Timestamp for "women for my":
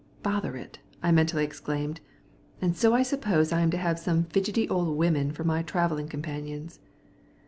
4.97-5.61